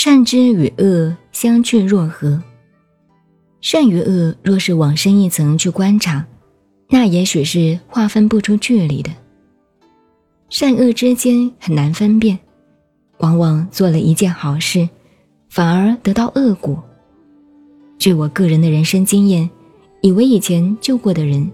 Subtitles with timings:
[0.00, 2.40] 善之与恶相去若何？
[3.60, 6.24] 善与恶若是往深一层去观察，
[6.88, 9.10] 那也许是划分不出距离的。
[10.50, 12.38] 善恶之间很难分辨，
[13.18, 14.88] 往往做了一件好事，
[15.50, 16.80] 反而得到恶果。
[17.98, 19.50] 据我个人的人生经验，
[20.00, 21.50] 以为以前救过的人，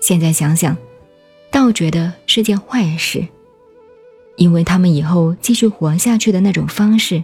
[0.00, 0.76] 现在想想，
[1.52, 3.24] 倒觉得是件坏事，
[4.38, 7.22] 因为他们以后继续活下去的那种方式。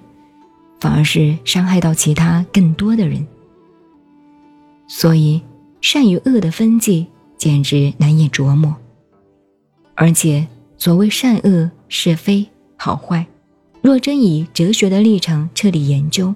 [0.82, 3.24] 反而是伤害到其他更多的人，
[4.88, 5.40] 所以
[5.80, 7.06] 善与恶的分际
[7.38, 8.74] 简直难以琢磨。
[9.94, 10.44] 而且
[10.76, 12.44] 所谓善恶是非
[12.76, 13.24] 好坏，
[13.80, 16.34] 若真以哲学的立场彻底研究，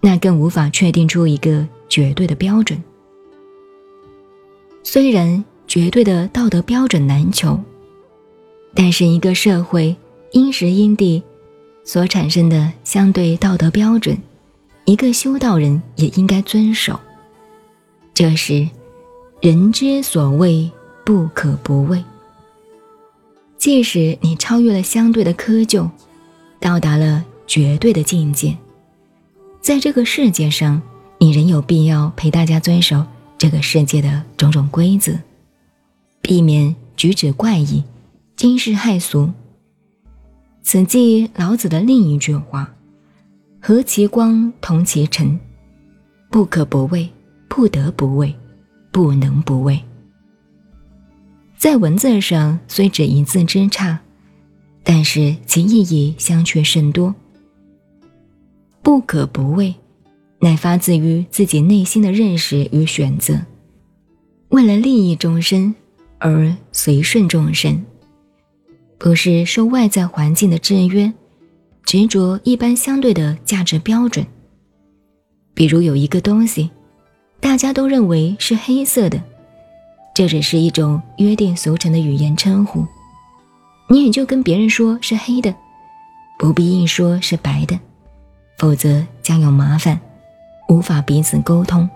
[0.00, 2.80] 那更无法确定出一个绝对的标准。
[4.84, 7.58] 虽然绝对的道德标准难求，
[8.72, 9.96] 但是一个社会
[10.30, 11.20] 因时因地。
[11.84, 14.16] 所产生的相对道德标准，
[14.86, 16.98] 一个修道人也应该遵守。
[18.14, 18.68] 这是
[19.40, 20.70] 人之所谓
[21.04, 22.02] 不可不畏。
[23.58, 25.88] 即使你超越了相对的窠臼，
[26.58, 28.56] 到达了绝对的境界，
[29.60, 30.80] 在这个世界上，
[31.18, 33.04] 你仍有必要陪大家遵守
[33.36, 35.12] 这个世界的种种规则，
[36.20, 37.84] 避免举止怪异、
[38.36, 39.30] 惊世骇俗。
[40.66, 42.74] 此即老子的另一句话
[43.60, 45.38] ：“和其光，同其尘，
[46.30, 47.06] 不可不畏，
[47.48, 48.34] 不得不畏，
[48.90, 49.78] 不能不畏。”
[51.58, 54.00] 在文字上虽只一字之差，
[54.82, 57.14] 但是其意义相却甚多。
[58.82, 59.74] 不可不畏，
[60.38, 63.38] 乃发自于自己内心的认识与选择，
[64.48, 65.74] 为了利益众生
[66.18, 67.84] 而随顺众生。
[69.04, 71.12] 不是受外在环境的制约，
[71.84, 74.26] 执着一般相对的价值标准。
[75.52, 76.70] 比如有一个东西，
[77.38, 79.20] 大家都认为是黑色的，
[80.14, 82.86] 这只是一种约定俗成的语言称呼，
[83.90, 85.54] 你也就跟别人说是黑的，
[86.38, 87.78] 不必硬说是白的，
[88.56, 90.00] 否则将有麻烦，
[90.70, 91.86] 无法彼此沟通。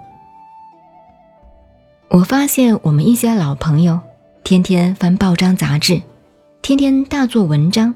[2.11, 3.99] 我发现我们一些老朋友，
[4.45, 6.03] 天天翻报章杂志。
[6.69, 7.95] 天天大做文章，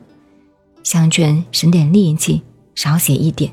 [0.82, 2.40] 想劝省点力气，
[2.74, 3.52] 少写一点。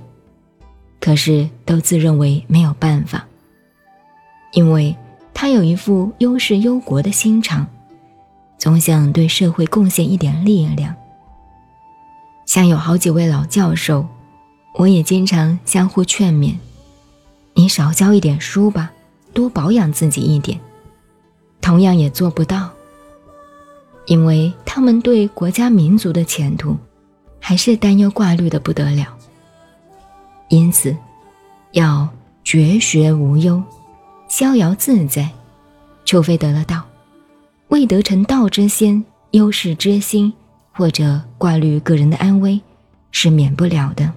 [1.01, 3.27] 可是都自认为没有办法，
[4.53, 4.95] 因为
[5.33, 7.67] 他有一副优势忧国的心肠，
[8.57, 10.95] 总想对社会贡献一点力量。
[12.45, 14.07] 像有好几位老教授，
[14.75, 16.55] 我也经常相互劝勉
[17.55, 18.89] ：“你少教一点书吧，
[19.33, 20.57] 多保养自己一点。”
[21.59, 22.69] 同样也做不到。
[24.09, 26.75] 因为他们对国家民族的前途，
[27.39, 29.15] 还是担忧挂虑的不得了。
[30.47, 30.97] 因此，
[31.73, 32.09] 要
[32.43, 33.61] 绝学无忧，
[34.27, 35.29] 逍遥自在。
[36.05, 36.83] 除非得了道，
[37.67, 40.33] 未得成道之先，忧世之心，
[40.71, 42.59] 或者挂虑个人的安危，
[43.11, 44.11] 是免不了的。